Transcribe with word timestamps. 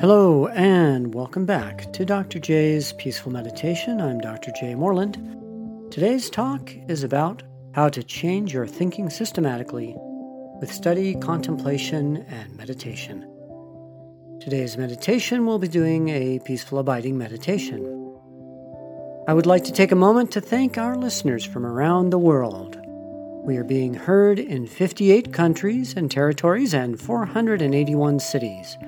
Hello, 0.00 0.46
and 0.46 1.12
welcome 1.12 1.44
back 1.44 1.92
to 1.92 2.04
Dr. 2.04 2.38
J's 2.38 2.92
Peaceful 2.92 3.32
Meditation. 3.32 4.00
I'm 4.00 4.20
Dr. 4.20 4.52
J. 4.52 4.76
Moreland. 4.76 5.16
Today's 5.90 6.30
talk 6.30 6.72
is 6.86 7.02
about 7.02 7.42
how 7.74 7.88
to 7.88 8.04
change 8.04 8.54
your 8.54 8.64
thinking 8.64 9.10
systematically 9.10 9.96
with 10.60 10.72
study, 10.72 11.16
contemplation, 11.16 12.18
and 12.28 12.56
meditation. 12.56 13.28
Today's 14.40 14.76
meditation 14.76 15.44
will 15.44 15.58
be 15.58 15.66
doing 15.66 16.10
a 16.10 16.38
peaceful 16.44 16.78
abiding 16.78 17.18
meditation. 17.18 17.82
I 19.26 19.34
would 19.34 19.46
like 19.46 19.64
to 19.64 19.72
take 19.72 19.90
a 19.90 19.96
moment 19.96 20.30
to 20.30 20.40
thank 20.40 20.78
our 20.78 20.94
listeners 20.94 21.44
from 21.44 21.66
around 21.66 22.10
the 22.10 22.20
world. 22.20 22.80
We 23.44 23.56
are 23.56 23.64
being 23.64 23.94
heard 23.94 24.38
in 24.38 24.68
58 24.68 25.32
countries 25.32 25.94
and 25.96 26.08
territories 26.08 26.72
and 26.72 27.00
481 27.00 28.20
cities. 28.20 28.78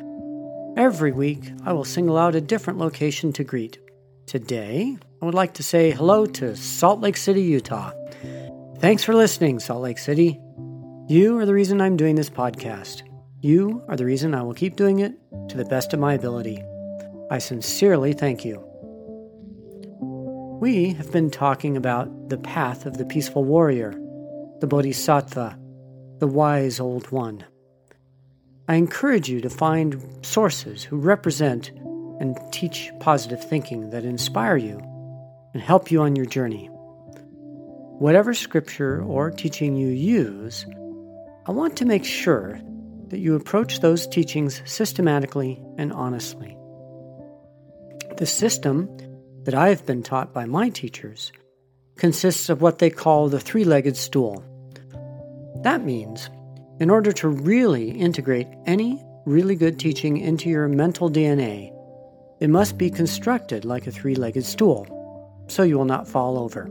Every 0.77 1.11
week, 1.13 1.53
I 1.65 1.73
will 1.73 1.85
single 1.85 2.17
out 2.17 2.35
a 2.35 2.41
different 2.41 2.79
location 2.79 3.33
to 3.35 3.45
greet. 3.45 3.79
Today, 4.27 4.97
I 5.21 5.25
would 5.25 5.35
like 5.35 5.55
to 5.55 5.63
say 5.63 5.91
hello 5.91 6.27
to 6.27 6.55
Salt 6.55 7.01
Lake 7.01 7.17
City, 7.17 7.43
Utah. 7.43 7.93
Thanks 8.79 9.03
for 9.03 9.15
listening, 9.15 9.59
Salt 9.59 9.83
Lake 9.83 9.99
City. 9.99 10.41
You 11.09 11.39
are 11.39 11.45
the 11.45 11.55
reason 11.55 11.81
I'm 11.81 11.97
doing 11.97 12.15
this 12.15 12.31
podcast. 12.31 13.03
You 13.41 13.83
are 13.89 13.97
the 13.97 14.05
reason 14.05 14.35
I 14.35 14.43
will 14.43 14.55
keep 14.55 14.77
doing 14.77 15.01
it 15.01 15.13
to 15.49 15.57
the 15.57 15.65
best 15.65 15.93
of 15.93 15.99
my 15.99 16.15
ability. 16.15 16.63
I 17.31 17.39
sincerely 17.39 18.13
thank 18.13 18.45
you. 18.45 18.65
We 20.61 20.93
have 20.95 21.11
been 21.11 21.31
talking 21.31 21.77
about 21.77 22.29
the 22.29 22.39
path 22.39 22.87
of 22.87 22.97
the 22.97 23.07
peaceful 23.07 23.45
warrior, 23.45 23.91
the 24.61 24.67
bodhisattva, 24.69 25.59
the 26.19 26.27
wise 26.29 26.79
old 26.79 27.11
one. 27.11 27.45
I 28.71 28.75
encourage 28.75 29.29
you 29.29 29.41
to 29.41 29.51
find 29.51 30.01
sources 30.23 30.85
who 30.85 30.97
represent 30.97 31.71
and 32.21 32.39
teach 32.53 32.93
positive 33.01 33.43
thinking 33.43 33.91
that 33.91 34.05
inspire 34.05 34.57
you 34.57 34.81
and 35.53 35.61
help 35.61 35.91
you 35.91 36.03
on 36.03 36.15
your 36.15 36.25
journey. 36.25 36.67
Whatever 37.99 38.33
scripture 38.33 39.03
or 39.03 39.33
teaching 39.33 39.75
you 39.75 39.89
use, 39.89 40.65
I 41.47 41.51
want 41.51 41.79
to 41.79 41.85
make 41.85 42.05
sure 42.05 42.61
that 43.09 43.19
you 43.19 43.35
approach 43.35 43.81
those 43.81 44.07
teachings 44.07 44.63
systematically 44.67 45.61
and 45.77 45.93
honestly. 45.93 46.57
The 48.19 48.27
system 48.27 48.89
that 49.47 49.55
I 49.55 49.71
have 49.71 49.85
been 49.85 50.05
taught 50.05 50.33
by 50.33 50.45
my 50.45 50.69
teachers 50.69 51.33
consists 51.97 52.49
of 52.49 52.63
what 52.63 52.79
they 52.79 52.91
call 52.91 53.29
the 53.29 53.41
three 53.41 53.65
legged 53.65 53.97
stool. 53.97 54.45
That 55.65 55.85
means 55.85 56.31
in 56.81 56.89
order 56.89 57.13
to 57.13 57.29
really 57.29 57.91
integrate 57.91 58.49
any 58.67 59.05
really 59.27 59.55
good 59.55 59.79
teaching 59.79 60.17
into 60.17 60.49
your 60.49 60.67
mental 60.67 61.11
DNA, 61.11 61.71
it 62.41 62.49
must 62.49 62.79
be 62.79 62.91
constructed 62.91 63.67
like 63.67 63.87
a 63.87 63.93
three 63.93 64.15
legged 64.15 64.45
stool, 64.45 65.45
so 65.49 65.63
you 65.63 65.77
will 65.77 65.85
not 65.85 66.09
fall 66.09 66.39
over. 66.39 66.71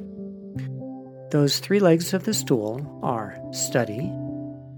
Those 1.29 1.59
three 1.59 1.79
legs 1.79 2.13
of 2.15 2.23
the 2.23 2.33
stool 2.33 2.99
are 3.03 3.39
study, 3.51 4.11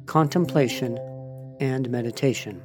contemplation, 0.06 0.98
and 1.62 1.90
meditation. 1.90 2.62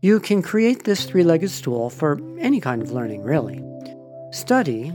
You 0.00 0.20
can 0.20 0.42
create 0.42 0.84
this 0.84 1.04
three 1.04 1.24
legged 1.24 1.50
stool 1.50 1.90
for 1.90 2.20
any 2.38 2.60
kind 2.60 2.80
of 2.80 2.92
learning, 2.92 3.24
really. 3.24 3.62
Study 4.30 4.92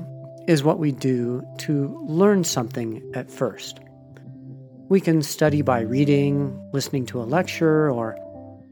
is 0.48 0.64
what 0.64 0.80
we 0.80 0.94
do 0.94 1.44
to 1.58 2.00
learn 2.08 2.46
something 2.46 3.04
at 3.14 3.30
first. 3.30 3.82
We 4.88 5.02
can 5.02 5.24
study 5.24 5.64
by 5.64 5.80
reading, 5.80 6.70
listening 6.72 7.08
to 7.08 7.20
a 7.20 7.26
lecture, 7.26 7.90
or 7.90 8.16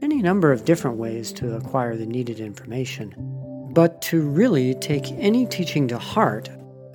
any 0.00 0.22
number 0.22 0.52
of 0.52 0.64
different 0.64 0.96
ways 0.96 1.32
to 1.32 1.56
acquire 1.56 1.96
the 1.96 2.06
needed 2.06 2.38
information. 2.38 3.12
But 3.72 4.00
to 4.02 4.22
really 4.22 4.74
take 4.74 5.10
any 5.12 5.44
teaching 5.44 5.88
to 5.88 5.98
heart, 5.98 6.48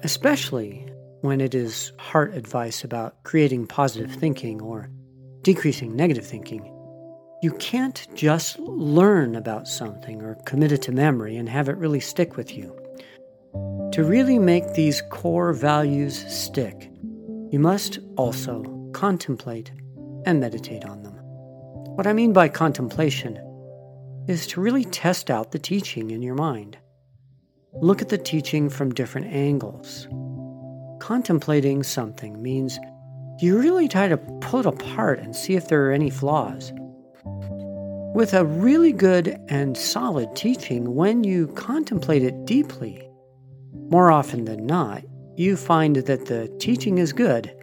especially 0.04 0.88
when 1.20 1.42
it 1.42 1.54
is 1.54 1.92
heart 2.00 2.34
advice 2.34 2.86
about 2.86 3.22
creating 3.24 3.68
positive 3.68 4.10
thinking 4.10 4.62
or 4.62 4.90
decreasing 5.42 5.98
negative 5.98 6.26
thinking, 6.26 6.64
you 7.42 7.52
can't 7.60 8.08
just 8.16 8.58
learn 8.60 9.36
about 9.36 9.68
something 9.68 10.22
or 10.22 10.36
commit 10.46 10.72
it 10.72 10.82
to 10.84 10.94
memory 10.94 11.36
and 11.36 11.50
have 11.50 11.68
it 11.68 11.76
really 11.76 12.00
stick 12.00 12.38
with 12.38 12.56
you. 12.56 12.74
To 13.92 14.06
really 14.06 14.40
make 14.40 14.76
these 14.76 15.02
core 15.10 15.52
values 15.52 16.26
stick, 16.34 16.90
you 17.52 17.60
must 17.60 18.00
also 18.16 18.79
contemplate, 18.94 19.72
and 20.26 20.40
meditate 20.40 20.86
on 20.86 21.04
them. 21.04 21.16
What 21.96 22.08
I 22.08 22.14
mean 22.14 22.34
by 22.34 22.50
contemplation 22.50 23.38
is 24.28 24.48
to 24.48 24.62
really 24.62 24.86
test 24.86 25.30
out 25.30 25.52
the 25.52 25.60
teaching 25.60 26.12
in 26.12 26.22
your 26.22 26.36
mind. 26.36 26.78
Look 27.74 28.02
at 28.02 28.10
the 28.10 28.18
teaching 28.18 28.70
from 28.70 28.94
different 28.94 29.28
angles. 29.28 30.08
Contemplating 31.00 31.84
something 31.84 32.42
means 32.42 32.80
you 33.40 33.58
really 33.58 33.88
try 33.88 34.08
to 34.08 34.18
pull 34.42 34.62
it 34.62 34.66
apart 34.66 35.20
and 35.20 35.36
see 35.36 35.56
if 35.56 35.68
there 35.68 35.88
are 35.88 35.92
any 35.92 36.10
flaws. 36.10 36.72
With 38.16 38.34
a 38.34 38.46
really 38.46 38.92
good 38.92 39.40
and 39.50 39.78
solid 39.78 40.36
teaching, 40.36 40.96
when 40.96 41.24
you 41.24 41.48
contemplate 41.50 42.24
it 42.24 42.46
deeply, 42.46 43.08
more 43.74 44.12
often 44.12 44.46
than 44.46 44.66
not, 44.66 45.04
you 45.36 45.56
find 45.56 45.96
that 45.96 46.26
the 46.26 46.54
teaching 46.60 46.98
is 46.98 47.14
good 47.14 47.54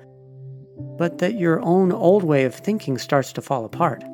but 0.79 1.19
that 1.19 1.39
your 1.39 1.61
own 1.63 1.93
old 1.93 2.25
way 2.25 2.45
of 2.45 2.55
thinking 2.55 2.99
starts 2.99 3.33
to 3.35 3.43
fall 3.43 3.65
apart. 3.65 4.05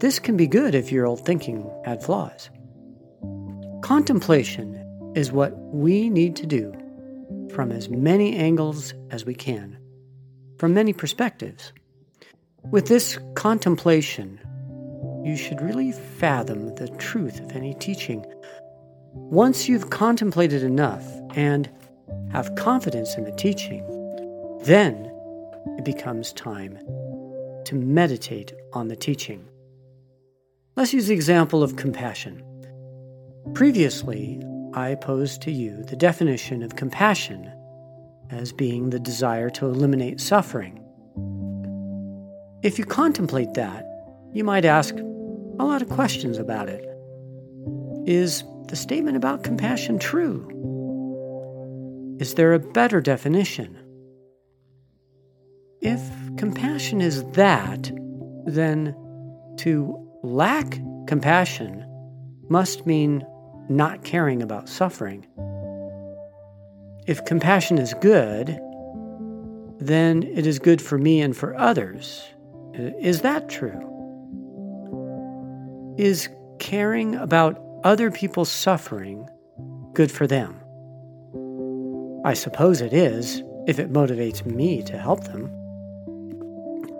This 0.00 0.18
can 0.18 0.36
be 0.36 0.46
good 0.46 0.74
if 0.74 0.90
your 0.90 1.06
old 1.06 1.24
thinking 1.24 1.70
had 1.84 2.02
flaws. 2.02 2.50
Contemplation 3.82 4.80
is 5.14 5.30
what 5.30 5.56
we 5.56 6.10
need 6.10 6.36
to 6.36 6.46
do 6.46 6.72
from 7.54 7.70
as 7.70 7.88
many 7.88 8.36
angles 8.36 8.94
as 9.10 9.24
we 9.24 9.34
can, 9.34 9.78
from 10.58 10.74
many 10.74 10.92
perspectives. 10.92 11.72
With 12.70 12.86
this 12.88 13.18
contemplation, 13.34 14.40
you 15.24 15.36
should 15.36 15.60
really 15.60 15.92
fathom 15.92 16.74
the 16.74 16.88
truth 16.98 17.40
of 17.40 17.52
any 17.52 17.74
teaching. 17.74 18.24
Once 19.12 19.68
you've 19.68 19.90
contemplated 19.90 20.62
enough 20.62 21.06
and 21.36 21.70
have 22.32 22.54
confidence 22.56 23.14
in 23.16 23.24
the 23.24 23.32
teaching, 23.32 23.82
then 24.64 25.10
it 25.78 25.84
becomes 25.84 26.32
time 26.32 26.78
to 27.64 27.74
meditate 27.74 28.52
on 28.72 28.88
the 28.88 28.96
teaching. 28.96 29.48
Let's 30.76 30.92
use 30.92 31.06
the 31.06 31.14
example 31.14 31.62
of 31.62 31.76
compassion. 31.76 32.42
Previously, 33.54 34.42
I 34.74 34.96
posed 34.96 35.42
to 35.42 35.52
you 35.52 35.84
the 35.84 35.96
definition 35.96 36.62
of 36.62 36.76
compassion 36.76 37.52
as 38.30 38.52
being 38.52 38.90
the 38.90 38.98
desire 38.98 39.50
to 39.50 39.66
eliminate 39.66 40.20
suffering. 40.20 40.80
If 42.62 42.78
you 42.78 42.84
contemplate 42.84 43.54
that, 43.54 43.86
you 44.32 44.42
might 44.42 44.64
ask 44.64 44.94
a 44.96 45.64
lot 45.64 45.82
of 45.82 45.88
questions 45.88 46.38
about 46.38 46.68
it. 46.68 46.84
Is 48.06 48.42
the 48.68 48.76
statement 48.76 49.16
about 49.16 49.44
compassion 49.44 49.98
true? 49.98 50.48
Is 52.18 52.34
there 52.34 52.54
a 52.54 52.58
better 52.58 53.00
definition? 53.00 53.78
If 55.84 56.00
compassion 56.38 57.02
is 57.02 57.22
that, 57.32 57.92
then 58.46 58.96
to 59.58 60.08
lack 60.22 60.80
compassion 61.06 61.84
must 62.48 62.86
mean 62.86 63.22
not 63.68 64.02
caring 64.02 64.40
about 64.40 64.70
suffering. 64.70 65.26
If 67.06 67.22
compassion 67.26 67.76
is 67.76 67.92
good, 68.00 68.58
then 69.78 70.22
it 70.22 70.46
is 70.46 70.58
good 70.58 70.80
for 70.80 70.96
me 70.96 71.20
and 71.20 71.36
for 71.36 71.54
others. 71.54 72.24
Uh, 72.78 72.84
is 72.98 73.20
that 73.20 73.50
true? 73.50 73.78
Is 75.98 76.30
caring 76.60 77.14
about 77.14 77.62
other 77.84 78.10
people's 78.10 78.50
suffering 78.50 79.28
good 79.92 80.10
for 80.10 80.26
them? 80.26 80.58
I 82.24 82.32
suppose 82.32 82.80
it 82.80 82.94
is, 82.94 83.42
if 83.66 83.78
it 83.78 83.92
motivates 83.92 84.46
me 84.46 84.82
to 84.84 84.96
help 84.96 85.24
them. 85.24 85.54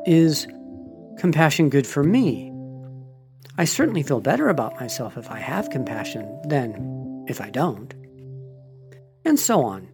Is 0.06 0.47
compassion 1.19 1.71
good 1.71 1.87
for 1.87 2.05
me? 2.05 2.53
I 3.56 3.65
certainly 3.65 4.03
feel 4.03 4.21
better 4.21 4.49
about 4.49 4.79
myself 4.79 5.17
if 5.17 5.31
I 5.31 5.39
have 5.39 5.71
compassion 5.71 6.41
than 6.49 7.25
if 7.27 7.41
I 7.41 7.49
don't. 7.49 7.95
And 9.25 9.39
so 9.39 9.62
on. 9.62 9.89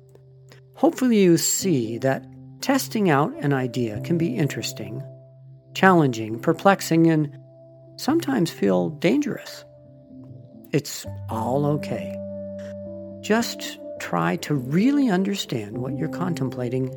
Hopefully, 0.75 1.21
you 1.21 1.37
see 1.37 1.99
that 1.99 2.25
testing 2.61 3.09
out 3.11 3.33
an 3.37 3.53
idea 3.53 4.01
can 4.01 4.19
be 4.19 4.35
interesting, 4.35 5.03
challenging, 5.75 6.41
perplexing, 6.41 7.07
and 7.07 7.37
sometimes 7.97 8.51
feel 8.51 8.89
dangerous. 8.89 9.65
It's 10.73 11.07
all 11.29 11.67
okay. 11.67 12.17
Just 13.21 13.79
try 14.01 14.37
to 14.37 14.55
really 14.55 15.09
understand 15.11 15.79
what 15.79 15.97
you're 15.97 16.09
contemplating 16.09 16.93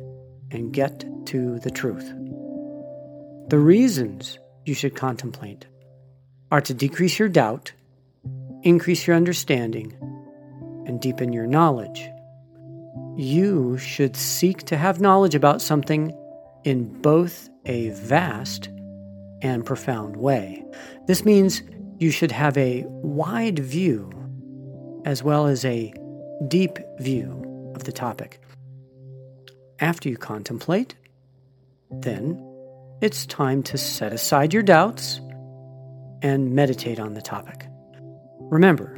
and 0.50 0.72
get 0.72 1.04
to 1.26 1.58
the 1.60 1.70
truth. 1.70 2.10
The 3.48 3.58
reasons 3.58 4.38
you 4.64 4.74
should 4.74 4.96
contemplate 4.96 5.66
are 6.50 6.60
to 6.60 6.74
decrease 6.74 7.18
your 7.18 7.28
doubt 7.28 7.72
increase 8.64 9.06
your 9.06 9.14
understanding, 9.14 9.94
and 10.86 11.00
deepen 11.00 11.32
your 11.32 11.46
knowledge. 11.46 12.08
You 13.16 13.78
should 13.78 14.16
seek 14.16 14.64
to 14.64 14.76
have 14.76 15.00
knowledge 15.00 15.34
about 15.34 15.62
something 15.62 16.18
in 16.64 17.00
both 17.02 17.48
a 17.66 17.90
vast 17.90 18.68
and 19.42 19.64
profound 19.64 20.16
way. 20.16 20.64
This 21.06 21.24
means 21.24 21.62
you 21.98 22.10
should 22.10 22.32
have 22.32 22.56
a 22.56 22.84
wide 22.86 23.58
view 23.58 24.10
as 25.04 25.22
well 25.22 25.46
as 25.46 25.64
a 25.64 25.92
deep 26.48 26.78
view 26.98 27.72
of 27.74 27.84
the 27.84 27.92
topic. 27.92 28.40
After 29.80 30.08
you 30.08 30.16
contemplate, 30.16 30.94
then 31.90 32.42
it's 33.04 33.26
time 33.26 33.62
to 33.62 33.76
set 33.76 34.14
aside 34.14 34.54
your 34.54 34.62
doubts 34.62 35.20
and 36.22 36.54
meditate 36.54 36.98
on 36.98 37.12
the 37.12 37.20
topic. 37.20 37.66
Remember, 38.40 38.96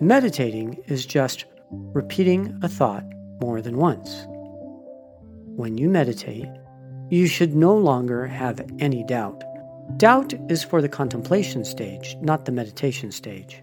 meditating 0.00 0.80
is 0.86 1.04
just 1.04 1.46
repeating 1.72 2.56
a 2.62 2.68
thought 2.68 3.02
more 3.40 3.60
than 3.60 3.78
once. 3.78 4.26
When 5.56 5.76
you 5.76 5.88
meditate, 5.88 6.46
you 7.10 7.26
should 7.26 7.56
no 7.56 7.74
longer 7.76 8.28
have 8.28 8.64
any 8.78 9.02
doubt. 9.02 9.42
Doubt 9.96 10.34
is 10.48 10.62
for 10.62 10.80
the 10.80 10.88
contemplation 10.88 11.64
stage, 11.64 12.16
not 12.20 12.44
the 12.44 12.52
meditation 12.52 13.10
stage. 13.10 13.60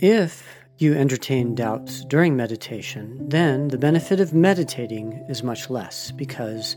If 0.00 0.44
you 0.78 0.94
entertain 0.94 1.54
doubts 1.54 2.04
during 2.06 2.34
meditation, 2.34 3.28
then 3.28 3.68
the 3.68 3.78
benefit 3.78 4.18
of 4.18 4.34
meditating 4.34 5.24
is 5.28 5.44
much 5.44 5.70
less 5.70 6.10
because 6.10 6.74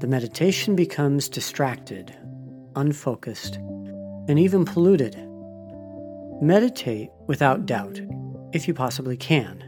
the 0.00 0.06
meditation 0.06 0.74
becomes 0.74 1.28
distracted, 1.28 2.16
unfocused, 2.74 3.56
and 4.28 4.38
even 4.38 4.64
polluted. 4.64 5.14
Meditate 6.40 7.10
without 7.26 7.66
doubt, 7.66 8.00
if 8.54 8.66
you 8.66 8.72
possibly 8.72 9.18
can. 9.18 9.62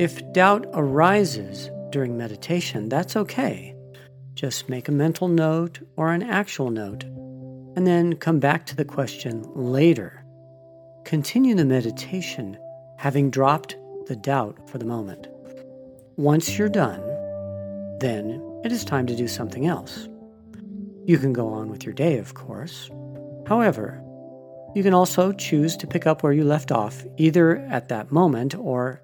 If 0.00 0.20
doubt 0.32 0.66
arises 0.74 1.70
during 1.90 2.16
meditation, 2.16 2.88
that's 2.88 3.14
okay. 3.14 3.76
Just 4.34 4.68
make 4.68 4.88
a 4.88 4.92
mental 4.92 5.28
note 5.28 5.78
or 5.96 6.12
an 6.12 6.24
actual 6.24 6.70
note, 6.70 7.04
and 7.76 7.86
then 7.86 8.16
come 8.16 8.40
back 8.40 8.66
to 8.66 8.76
the 8.76 8.84
question 8.84 9.44
later. 9.54 10.24
Continue 11.04 11.54
the 11.54 11.64
meditation, 11.64 12.58
having 12.98 13.30
dropped 13.30 13.76
the 14.06 14.16
doubt 14.16 14.68
for 14.68 14.78
the 14.78 14.84
moment. 14.84 15.28
Once 16.16 16.58
you're 16.58 16.68
done, 16.68 17.00
then 18.00 18.44
it 18.64 18.72
is 18.72 18.84
time 18.84 19.06
to 19.06 19.16
do 19.16 19.28
something 19.28 19.66
else. 19.66 20.08
You 21.06 21.18
can 21.18 21.32
go 21.32 21.48
on 21.48 21.70
with 21.70 21.84
your 21.84 21.94
day, 21.94 22.18
of 22.18 22.34
course. 22.34 22.90
However, 23.46 24.02
you 24.74 24.82
can 24.82 24.94
also 24.94 25.32
choose 25.32 25.76
to 25.78 25.86
pick 25.86 26.06
up 26.06 26.22
where 26.22 26.32
you 26.32 26.44
left 26.44 26.70
off, 26.70 27.04
either 27.16 27.56
at 27.56 27.88
that 27.88 28.12
moment 28.12 28.54
or 28.54 29.02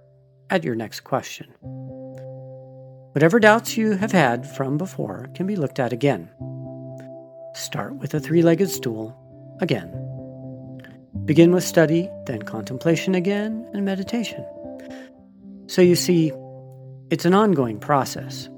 at 0.51 0.63
your 0.63 0.75
next 0.75 1.01
question. 1.01 1.47
Whatever 3.13 3.41
doubts 3.41 3.77
you 3.77 3.93
have 3.93 4.13
had 4.13 4.49
from 4.57 4.77
before 4.77 5.31
can 5.35 5.47
be 5.47 5.57
looked 5.57 5.81
at 5.81 5.93
again. 5.93 6.31
Start 7.55 7.97
with 7.97 8.13
a 8.15 8.21
three 8.21 8.43
legged 8.43 8.71
stool 8.71 9.17
again. 9.61 9.91
Begin 11.25 11.51
with 11.53 11.65
study, 11.65 12.09
then 12.27 12.43
contemplation 12.43 13.15
again, 13.15 13.69
and 13.73 13.85
meditation. 13.85 14.45
So 15.67 15.83
you 15.83 15.97
see, 15.97 16.31
it's 17.11 17.25
an 17.25 17.35
ongoing 17.35 17.81
process. 17.81 18.49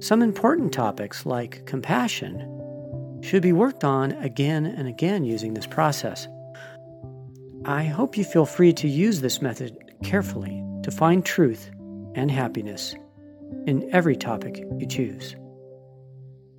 Some 0.00 0.22
important 0.22 0.72
topics, 0.72 1.26
like 1.26 1.66
compassion, 1.66 3.20
should 3.22 3.42
be 3.42 3.52
worked 3.52 3.84
on 3.84 4.12
again 4.12 4.64
and 4.64 4.88
again 4.88 5.24
using 5.24 5.52
this 5.52 5.66
process. 5.66 6.26
I 7.66 7.84
hope 7.84 8.16
you 8.16 8.24
feel 8.24 8.46
free 8.46 8.72
to 8.72 8.88
use 8.88 9.20
this 9.20 9.42
method 9.42 9.76
carefully 10.02 10.64
to 10.84 10.90
find 10.90 11.22
truth 11.22 11.70
and 12.14 12.30
happiness 12.30 12.94
in 13.66 13.90
every 13.92 14.16
topic 14.16 14.64
you 14.78 14.86
choose. 14.86 15.36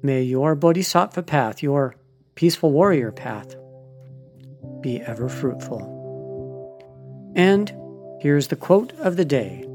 May 0.03 0.21
your 0.21 0.53
bodhisattva 0.53 1.23
path, 1.23 1.63
your 1.63 1.95
peaceful 2.35 2.71
warrior 2.71 3.11
path, 3.11 3.55
be 4.81 5.01
ever 5.01 5.27
fruitful. 5.27 5.81
And 7.35 7.73
here's 8.19 8.49
the 8.49 8.55
quote 8.55 8.93
of 8.99 9.17
the 9.17 9.25
day. 9.25 9.65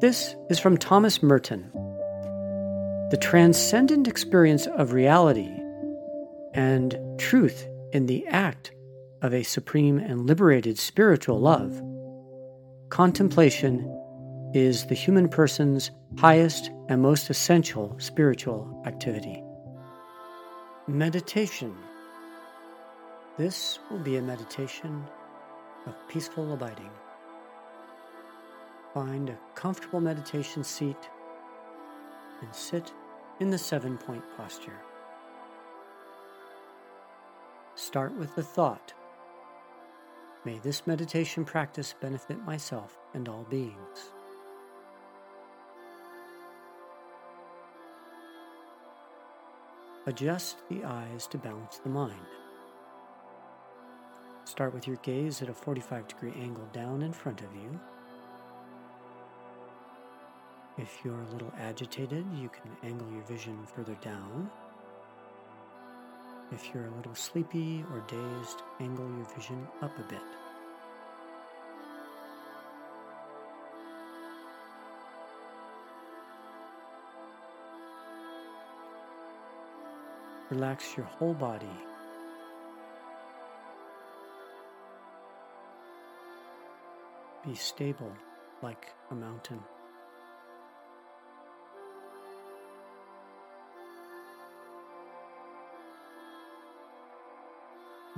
This 0.00 0.34
is 0.48 0.58
from 0.58 0.78
Thomas 0.78 1.22
Merton. 1.22 1.70
The 3.10 3.16
transcendent 3.16 4.06
experience 4.06 4.66
of 4.66 4.92
reality 4.92 5.50
and 6.52 6.98
truth 7.18 7.66
in 7.92 8.04
the 8.04 8.26
act 8.26 8.72
of 9.22 9.32
a 9.32 9.42
supreme 9.42 9.98
and 9.98 10.26
liberated 10.26 10.78
spiritual 10.78 11.40
love. 11.40 11.82
Contemplation 12.90 13.90
is 14.52 14.84
the 14.86 14.94
human 14.94 15.26
person's 15.28 15.90
highest 16.18 16.70
and 16.90 17.00
most 17.00 17.30
essential 17.30 17.96
spiritual 17.98 18.82
activity. 18.84 19.42
Meditation. 20.86 21.74
This 23.38 23.78
will 23.90 24.00
be 24.00 24.16
a 24.16 24.22
meditation 24.22 25.02
of 25.86 25.94
peaceful 26.08 26.52
abiding. 26.52 26.90
Find 28.92 29.30
a 29.30 29.38
comfortable 29.54 30.00
meditation 30.00 30.62
seat 30.62 31.08
and 32.40 32.54
sit 32.54 32.92
in 33.40 33.50
the 33.50 33.58
seven 33.58 33.96
point 33.98 34.24
posture. 34.36 34.80
Start 37.74 38.12
with 38.18 38.34
the 38.34 38.42
thought 38.42 38.92
May 40.44 40.58
this 40.60 40.86
meditation 40.86 41.44
practice 41.44 41.94
benefit 42.00 42.42
myself 42.44 42.96
and 43.12 43.28
all 43.28 43.44
beings. 43.50 44.12
Adjust 50.06 50.56
the 50.70 50.84
eyes 50.84 51.26
to 51.26 51.38
balance 51.38 51.78
the 51.78 51.90
mind. 51.90 52.14
Start 54.44 54.72
with 54.72 54.86
your 54.86 54.96
gaze 55.02 55.42
at 55.42 55.50
a 55.50 55.52
45 55.52 56.08
degree 56.08 56.32
angle 56.40 56.68
down 56.72 57.02
in 57.02 57.12
front 57.12 57.42
of 57.42 57.54
you. 57.54 57.78
If 60.78 61.00
you're 61.04 61.20
a 61.20 61.32
little 61.32 61.52
agitated, 61.58 62.24
you 62.36 62.48
can 62.48 62.70
angle 62.88 63.10
your 63.10 63.24
vision 63.24 63.58
further 63.74 63.96
down. 64.00 64.48
If 66.52 66.72
you're 66.72 66.86
a 66.86 66.96
little 66.96 67.16
sleepy 67.16 67.84
or 67.92 68.00
dazed, 68.06 68.62
angle 68.78 69.10
your 69.16 69.26
vision 69.34 69.66
up 69.82 69.98
a 69.98 70.02
bit. 70.02 70.22
Relax 80.50 80.96
your 80.96 81.06
whole 81.06 81.34
body. 81.34 81.66
Be 87.44 87.56
stable 87.56 88.12
like 88.62 88.94
a 89.10 89.14
mountain. 89.16 89.60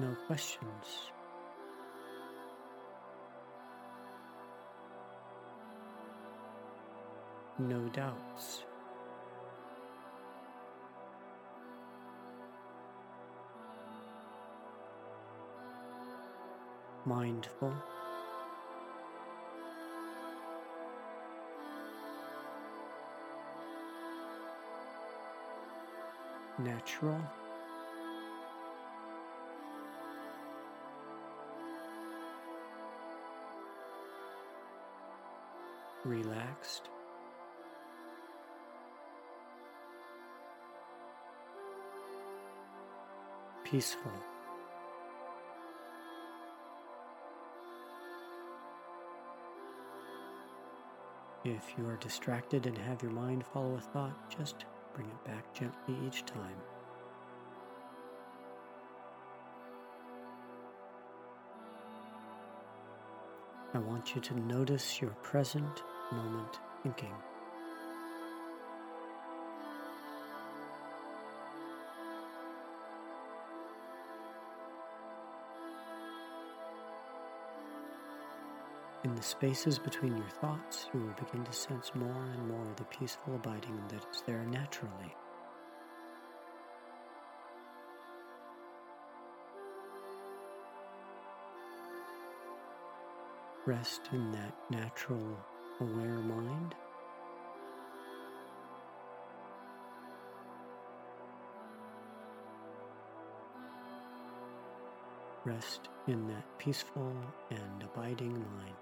No 0.00 0.16
questions. 0.26 1.12
No 7.59 7.87
doubts. 7.88 8.62
Mindful. 17.04 17.75
Natural. 26.59 27.39
Relaxed. 36.04 36.88
Peaceful. 43.64 44.12
If 51.45 51.62
you 51.78 51.88
are 51.88 51.97
distracted 51.97 52.66
and 52.66 52.76
have 52.76 53.02
your 53.02 53.12
mind 53.12 53.45
follow 53.47 53.75
a 53.76 53.80
thought, 53.80 54.30
just 54.30 54.64
bring 54.95 55.09
it 55.09 55.25
back 55.25 55.54
gently 55.54 55.97
each 56.07 56.26
time. 56.26 56.57
I 63.73 63.78
want 63.78 64.14
you 64.14 64.21
to 64.21 64.40
notice 64.40 65.00
your 65.00 65.12
present 65.23 65.83
moment 66.12 66.59
thinking. 66.83 67.12
In 79.02 79.14
the 79.14 79.23
spaces 79.23 79.79
between 79.79 80.17
your 80.17 80.29
thoughts, 80.29 80.87
you 80.93 81.00
will 81.00 81.14
begin 81.25 81.43
to 81.45 81.52
sense 81.52 81.90
more 81.95 82.25
and 82.35 82.47
more 82.47 82.67
the 82.76 82.85
peaceful 82.85 83.35
abiding 83.35 83.81
that 83.88 84.05
is 84.14 84.23
there 84.26 84.45
naturally. 84.45 85.17
Rest 93.64 94.02
in 94.12 94.33
that 94.33 94.55
natural, 94.69 95.37
aware 95.81 96.19
mind. 96.19 96.75
Rest 105.45 105.89
in 106.07 106.29
that 106.29 106.45
peaceful 106.59 107.15
and 107.51 107.83
abiding 107.83 108.33
mind. 108.33 108.80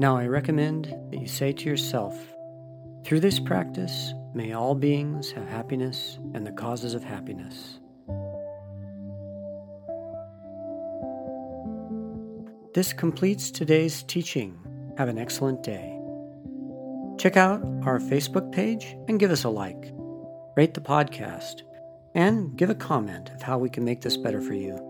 Now 0.00 0.16
I 0.16 0.28
recommend 0.28 0.86
that 1.10 1.20
you 1.20 1.26
say 1.26 1.52
to 1.52 1.64
yourself, 1.66 2.18
through 3.04 3.20
this 3.20 3.38
practice, 3.38 4.14
may 4.32 4.54
all 4.54 4.74
beings 4.74 5.30
have 5.32 5.46
happiness 5.46 6.18
and 6.32 6.46
the 6.46 6.52
causes 6.52 6.94
of 6.94 7.04
happiness. 7.04 7.80
This 12.72 12.94
completes 12.94 13.50
today's 13.50 14.02
teaching. 14.04 14.58
Have 14.96 15.10
an 15.10 15.18
excellent 15.18 15.62
day. 15.62 16.00
Check 17.18 17.36
out 17.36 17.60
our 17.84 17.98
Facebook 17.98 18.50
page 18.52 18.96
and 19.06 19.20
give 19.20 19.30
us 19.30 19.44
a 19.44 19.50
like. 19.50 19.92
Rate 20.56 20.72
the 20.72 20.80
podcast 20.80 21.60
and 22.14 22.56
give 22.56 22.70
a 22.70 22.74
comment 22.74 23.32
of 23.34 23.42
how 23.42 23.58
we 23.58 23.68
can 23.68 23.84
make 23.84 24.00
this 24.00 24.16
better 24.16 24.40
for 24.40 24.54
you. 24.54 24.80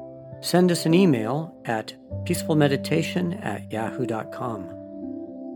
Send 0.40 0.71
us 0.71 0.87
an 0.87 0.95
email 0.95 1.61
at 1.64 1.95
peacefulmeditation 2.25 3.45
at 3.45 3.73
yahoo.com. 3.73 4.80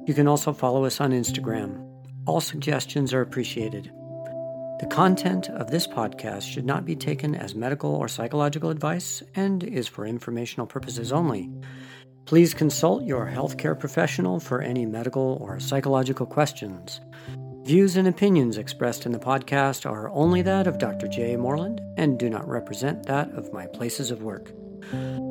You 0.06 0.12
can 0.12 0.28
also 0.28 0.52
follow 0.52 0.84
us 0.84 1.00
on 1.00 1.12
Instagram. 1.12 1.82
All 2.26 2.40
suggestions 2.40 3.14
are 3.14 3.22
appreciated. 3.22 3.90
The 4.80 4.86
content 4.90 5.48
of 5.48 5.70
this 5.70 5.86
podcast 5.86 6.42
should 6.42 6.66
not 6.66 6.84
be 6.84 6.94
taken 6.94 7.34
as 7.34 7.54
medical 7.54 7.94
or 7.94 8.06
psychological 8.06 8.68
advice 8.68 9.22
and 9.34 9.64
is 9.64 9.88
for 9.88 10.04
informational 10.04 10.66
purposes 10.66 11.10
only. 11.10 11.48
Please 12.26 12.52
consult 12.52 13.04
your 13.04 13.26
healthcare 13.26 13.78
professional 13.78 14.40
for 14.40 14.60
any 14.60 14.84
medical 14.84 15.38
or 15.40 15.58
psychological 15.58 16.26
questions. 16.26 17.00
Views 17.62 17.96
and 17.96 18.06
opinions 18.06 18.58
expressed 18.58 19.06
in 19.06 19.12
the 19.12 19.18
podcast 19.18 19.88
are 19.88 20.10
only 20.10 20.42
that 20.42 20.66
of 20.66 20.76
Dr. 20.76 21.08
J. 21.08 21.36
Moreland 21.36 21.80
and 21.96 22.18
do 22.18 22.28
not 22.28 22.46
represent 22.46 23.06
that 23.06 23.30
of 23.30 23.54
my 23.54 23.66
places 23.66 24.10
of 24.10 24.22
work. 24.22 24.52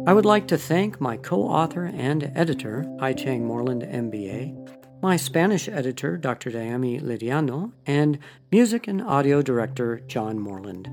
I 0.08 0.14
would 0.14 0.26
like 0.26 0.48
to 0.48 0.58
thank 0.58 1.00
my 1.00 1.18
co 1.18 1.44
author 1.44 1.86
and 1.86 2.32
editor, 2.36 2.86
I. 3.00 3.14
Chang 3.14 3.46
Moreland, 3.46 3.84
MBA, 3.84 5.02
my 5.02 5.18
Spanish 5.18 5.68
editor, 5.68 6.18
Dr. 6.18 6.50
Diami 6.50 7.02
Lidiano, 7.02 7.74
and 7.86 8.20
music 8.52 8.88
and 8.88 9.02
audio 9.02 9.42
director, 9.42 10.00
John 10.08 10.40
Moreland. 10.40 10.90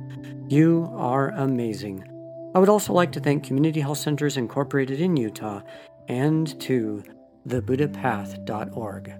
You 0.48 0.88
are 0.92 1.30
amazing. 1.30 2.04
I 2.54 2.58
would 2.58 2.68
also 2.68 2.92
like 2.92 3.12
to 3.12 3.20
thank 3.20 3.44
Community 3.44 3.80
Health 3.80 3.98
Centers 3.98 4.36
Incorporated 4.36 5.00
in 5.00 5.16
Utah 5.16 5.62
and 6.08 6.60
to 6.60 7.04
thebuddhapath.org. 7.46 9.12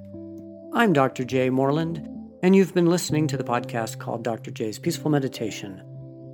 I'm 0.73 0.93
Dr. 0.93 1.25
J. 1.25 1.51
Moreland, 1.51 2.09
and 2.43 2.57
you've 2.57 2.75
been 2.75 2.87
listening 2.87 3.29
to 3.29 3.37
the 3.37 3.45
podcast 3.45 3.99
called 3.99 4.25
Dr. 4.25 4.51
J's 4.51 4.79
Peaceful 4.79 5.11
Meditation. 5.11 5.83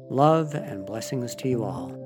Love 0.09 0.55
and 0.55 0.87
blessings 0.87 1.35
to 1.37 1.49
you 1.49 1.65
all. 1.65 2.06